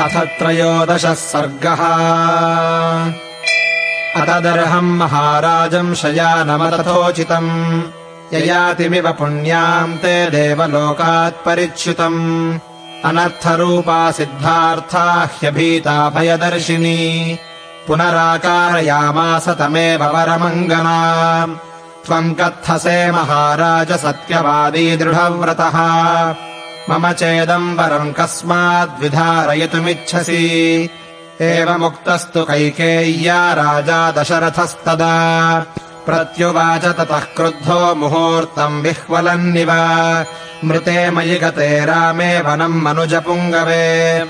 अथ 0.00 0.16
त्रयोदशः 0.38 1.14
सर्गः। 1.14 1.80
अतदर्हम् 4.22 4.96
महाराजम् 4.96 5.94
शयानमतथोचितम् 5.94 7.82
ययातिमिव 8.34 9.12
पुण्याम् 9.12 9.98
ते 9.98 10.30
देवलोकात् 10.30 11.44
परिच्युतम्। 11.44 12.58
अनर्थरूपा 13.04 14.10
सिद्धार्था 14.10 15.28
ह्यभीता 15.40 16.10
भयदर्शिनी। 16.10 17.38
पुनराकारयामास 17.86 19.48
तमेव 19.48 20.04
वरमङ्गना। 20.04 21.46
त्वम् 22.06 22.34
कत्थसे 22.34 23.10
महाराज 23.10 23.92
सत्यवादी 23.92 24.96
दृढव्रतः 24.96 25.76
मम 26.88 27.12
चेदम्बरम् 27.12 28.12
कस्माद्विधारयितुमिच्छसि। 28.12 30.90
एवमुक्तस्तु 31.40 32.44
कैकेय्या 32.44 33.52
राजा 33.52 34.10
दशरथस्तदा। 34.10 35.66
प्रत्युवाच 36.06 36.84
ततः 36.84 37.18
क्रुद्धो 37.18 37.94
मुहूर्तम् 37.94 38.82
विह्वलन्निव। 38.82 39.68
मृते 40.64 41.10
मयि 41.10 41.38
गते 41.38 41.84
रामे 41.84 42.40
वनम् 42.40 42.82
मनुजपुङ्गवे। 42.82 44.24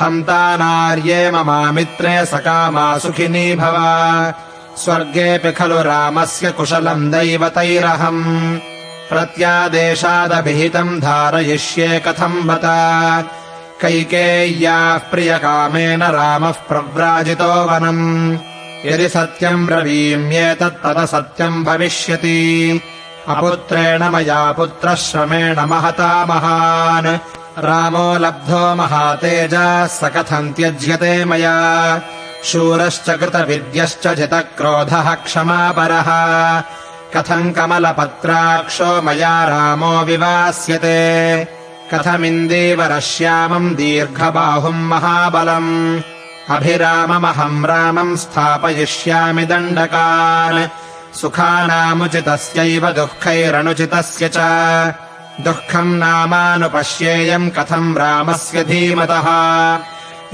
हन्ता 0.00 0.56
नार्ये 0.56 1.30
ममामित्रे 1.30 2.26
सकामा 2.26 2.98
सुखिनी 2.98 3.54
भव। 3.54 3.76
स्वर्गेऽपि 4.76 5.52
खलु 5.52 5.82
रामस्य 5.82 6.50
कुशलम् 6.50 7.12
दैवतैरहम् 7.12 8.58
प्रत्यादेशादभिहितम् 9.10 11.00
धारयिष्ये 11.00 12.02
कथम् 12.06 12.48
बत 12.48 12.60
कैकेय्याः 13.82 14.98
प्रियकामेन 14.98 16.02
रामः 16.02 16.52
प्रव्राजितो 16.52 17.64
वनम्। 17.64 18.38
यदि 18.86 19.08
सत्यम् 19.08 19.66
ब्रवीम्येतत्तदसत्यम् 19.66 21.64
भविष्यति। 21.64 22.80
अपुत्रेण 23.28 24.02
मया 24.02 24.52
पुत्रः 24.52 24.94
श्रमेण 24.94 25.60
महता 25.60 26.26
महान्। 26.26 27.18
रामो 27.58 28.18
लब्धो 28.18 28.74
महातेजः 28.74 29.86
स 29.86 30.00
कथम् 30.04 30.52
त्यज्यते 30.52 31.24
मया? 31.24 32.00
शूरश्च 32.44 33.10
कृतविद्यश्च 33.10 34.08
जितक्रोधः 34.08 35.14
क्षमापरः 35.14 36.08
कथम् 37.16 37.52
कमलपत्राक्षो 37.52 39.02
मया 39.02 39.44
रामो 39.44 40.04
विवास्यते। 40.04 41.44
कथमिन्दीवरश्यामम् 41.94 43.74
दीर्घबाहुम् 43.74 44.88
महाबलम्। 44.88 46.00
अभिराममहम् 46.50 47.66
रामम् 47.66 48.16
स्थापयिष्यामि 48.16 49.44
दण्डकान्। 49.44 50.68
सुखानामुचितस्यैव 51.16 52.90
दुःखैरनुचितस्य 52.90 54.28
च। 54.28 54.38
दुःखम् 55.40 55.98
नामानुपश्येयम् 55.98 57.50
कथम् 57.50 57.96
रामस्य 57.96 58.64
धीमतः। 58.64 59.26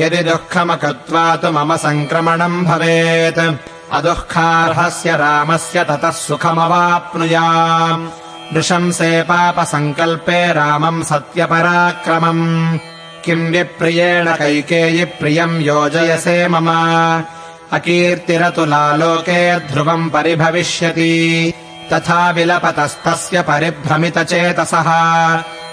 यदि 0.00 0.16
दुःखमकृत्वा 0.16 1.36
तु 1.36 1.50
मम 1.52 1.76
सङ्क्रमणम् 1.76 2.64
भवेत् 2.64 3.69
अदुःखार्हस्य 3.92 5.16
रामस्य 5.16 5.84
ततः 5.84 6.10
सुखमवाप्नुयाम्। 6.10 8.08
नृशंसे 8.52 9.22
पापसङ्कल्पे 9.22 10.52
रामम् 10.52 11.02
सत्यपराक्रमम्। 11.02 12.78
किम् 13.24 13.50
विप्रियेण 13.50 14.32
कैकेयि 14.32 15.05
प्रियम् 15.05 15.62
योजयसे 15.62 16.48
मम। 16.48 17.24
अकीर्तिरतुलालोके 17.72 19.58
ध्रुवम् 19.58 20.10
परिभविष्यति। 20.10 21.54
तथा 21.93 22.31
विलपतस्तस्य 22.31 23.43
परिभ्रमितचेतसः। 23.43 24.91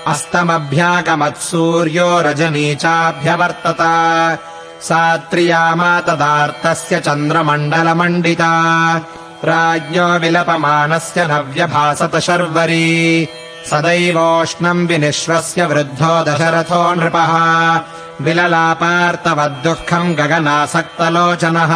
अस्तमभ्यागमत्सूर्यो 0.08 2.22
रजनी 2.22 2.76
चाभ्यवर्तत 2.76 3.78
सा 4.82 5.18
त्रियामा 5.18 6.02
तदार्तस्य 6.02 7.00
चन्द्रमण्डलमण्डिता। 7.00 8.96
राज्ञो 9.46 10.20
विलपमानस्य 10.20 11.28
नव्यभासत 11.28 12.20
शर्वरी। 12.20 13.28
सदैवोष्णम् 13.66 14.88
विनिश्वस्य 14.88 15.66
वृद्धो 15.66 16.24
दशरथो 16.24 16.94
नृपः। 16.94 17.34
विललापार्तवद्दुःखम् 18.22 20.16
गगनासक्तलोचनः। 20.16 21.72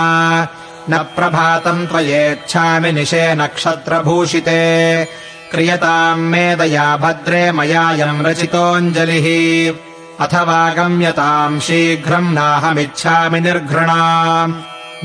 न 0.90 0.98
प्रभातम् 0.98 1.88
त्वयेच्छामि 1.88 2.92
निशे 2.92 3.36
नक्षत्रभूषिते। 3.36 5.06
क्रियताम् 5.52 6.30
मे 6.30 6.56
दया 6.56 6.98
भद्रे 6.98 7.52
मयायम् 7.52 8.26
रचितोऽञ्जलिः 8.26 9.74
अथवा 10.22 10.74
गम्यताम् 10.74 11.60
शीघ्रम् 11.60 12.34
नाहमिच्छामि 12.34 13.40
निर्घृणाम् 13.40 14.54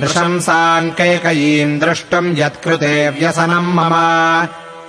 नृशंसाम् 0.00 0.90
कैकयीम् 0.90 1.80
द्रष्टुम् 1.80 2.38
यत्कृते 2.38 3.10
व्यसनम् 3.10 3.74
मम। 3.74 3.94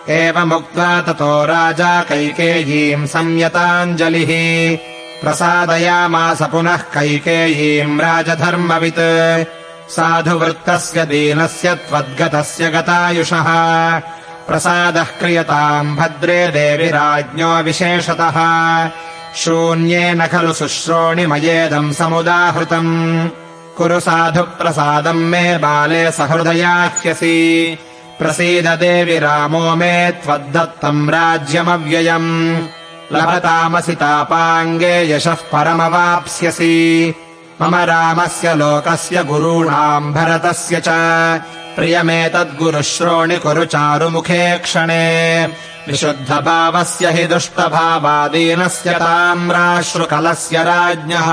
एवमुक्त्वा 0.10 1.02
ततो 1.02 1.46
राजा 1.46 2.02
कैकेयीम् 2.02 3.08
संयताञ्जलिः। 3.08 4.32
प्रसादयामास 5.24 6.42
पुनः 6.42 6.78
कैकेयीम् 6.78 8.02
राजधर्मवित्। 8.02 9.46
साधुवृत्तस्य 9.92 11.06
दीनस्य 11.06 11.76
त्वद्गतस्य 11.76 12.72
गतायुषः। 12.72 13.48
प्रसादः 14.48 15.04
क्रियताम् 15.04 15.98
भद्रे 15.98 16.48
देवि 16.48 16.88
राज्ञो 16.88 17.58
विशेषतः 17.64 18.38
शून्येन 19.38 20.28
खलु 20.28 20.54
शुश्रोणिमयेदम् 20.54 21.94
समुदाहृतम्। 21.94 23.30
कुरु 23.78 24.00
साधुप्रसादम् 24.00 25.30
मे 25.30 25.58
बाले 25.58 26.12
सहृदयाह्यसि। 26.12 27.78
प्रसीद 28.20 28.68
देवि 28.68 29.20
रामो 29.20 29.76
मे 29.76 30.12
त्वद्दत्तम् 30.12 31.10
राज्यमव्ययम्। 31.10 32.58
लभतामसि 33.14 33.96
तापाङ्गे 33.96 35.12
यशः 35.12 35.34
परमवाप्स्यसि। 35.34 37.14
मम 37.62 37.76
रामस्य 37.76 38.56
लोकस्य 38.56 39.24
गुरूणाम् 39.24 40.14
भरतस्य 40.14 40.82
च 40.88 40.90
प्रियमेतद्गुरुश्रोणि 41.78 43.38
कुरु 43.38 43.66
चारुमुखे 43.66 44.58
क्षणे। 44.58 45.06
विशुद्धभावस्य 45.88 47.12
हि 47.12 47.28
दुष्टभावादीनस्य 47.28 48.94
ताम्राश्रुकलस्य 48.94 50.64
राज्ञः। 50.64 51.30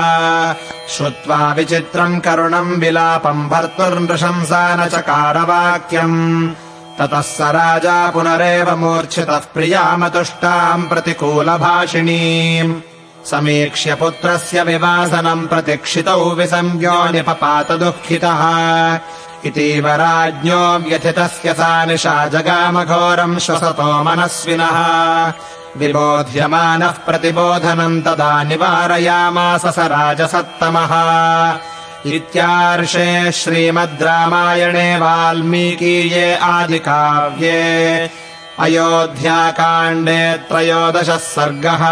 श्रुत्वा 0.89 1.53
विचित्रम् 1.53 2.21
करुणम् 2.21 2.79
विलापम् 2.81 3.49
भर्तुर्नृशंसा 3.49 4.75
न 4.75 4.89
चकारवाक्यम् 4.89 6.49
ततः 6.99 7.21
स 7.21 7.37
राजा 7.41 8.11
पुनरेव 8.11 8.75
मूर्च्छितः 8.75 9.41
प्रियामतुष्टाम् 9.53 10.89
प्रतिकूलभाषिणीम्। 10.89 12.81
समीक्ष्य 13.31 13.95
पुत्रस्य 13.95 14.63
विवासनम् 14.63 15.47
प्रतिक्षितौ 15.47 16.35
निपपातदुःखितः 17.11 18.41
इतीव 19.45 19.87
राज्ञो 19.87 20.89
व्यथितस्य 20.89 21.53
सा 21.53 21.85
निशा 21.85 22.27
जगामघोरम् 22.27 23.39
श्वसतो 23.39 24.03
मनस्विनः। 24.03 24.77
विबोध्यमानः 25.77 26.91
प्रतिबोधनम् 26.91 28.01
तदा 28.01 28.43
निवारयामास 28.43 29.65
स 29.65 29.79
राजसत्तमः। 29.79 30.93
इत्यार्षे 32.05 33.31
श्रीमद् 33.31 34.01
रामायणे 34.01 34.97
वाल्मीकीये 34.97 36.35
आदिकाव्ये। 36.35 38.09
अयोध्याकाण्डे 38.59 40.33
त्रयोदशः 40.33 41.17
सर्गः 41.17 41.83